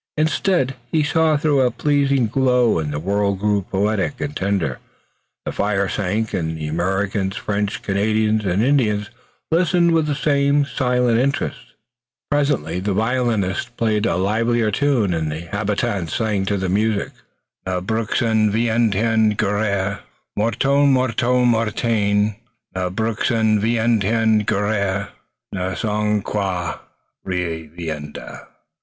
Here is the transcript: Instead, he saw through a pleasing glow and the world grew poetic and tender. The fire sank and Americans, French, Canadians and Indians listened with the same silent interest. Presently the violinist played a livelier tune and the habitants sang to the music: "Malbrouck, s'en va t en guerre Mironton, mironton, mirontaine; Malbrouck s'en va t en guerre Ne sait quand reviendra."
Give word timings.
Instead, 0.17 0.73
he 0.91 1.03
saw 1.03 1.37
through 1.37 1.61
a 1.61 1.69
pleasing 1.69 2.25
glow 2.25 2.79
and 2.79 2.91
the 2.91 2.97
world 2.99 3.37
grew 3.37 3.61
poetic 3.61 4.19
and 4.19 4.35
tender. 4.35 4.79
The 5.45 5.51
fire 5.51 5.87
sank 5.87 6.33
and 6.33 6.59
Americans, 6.59 7.37
French, 7.37 7.83
Canadians 7.83 8.43
and 8.43 8.63
Indians 8.63 9.11
listened 9.51 9.91
with 9.91 10.07
the 10.07 10.15
same 10.15 10.65
silent 10.65 11.19
interest. 11.19 11.75
Presently 12.31 12.79
the 12.79 12.95
violinist 12.95 13.77
played 13.77 14.07
a 14.07 14.15
livelier 14.15 14.71
tune 14.71 15.13
and 15.13 15.31
the 15.31 15.41
habitants 15.41 16.15
sang 16.15 16.45
to 16.47 16.57
the 16.57 16.67
music: 16.67 17.11
"Malbrouck, 17.67 18.15
s'en 18.15 18.49
va 18.49 18.89
t 18.89 18.97
en 18.97 19.29
guerre 19.35 19.99
Mironton, 20.35 20.91
mironton, 20.93 21.45
mirontaine; 21.51 22.37
Malbrouck 22.73 23.23
s'en 23.23 23.59
va 23.59 23.99
t 23.99 24.07
en 24.09 24.39
guerre 24.39 25.09
Ne 25.53 25.75
sait 25.75 26.23
quand 26.23 26.79
reviendra." 27.23 28.47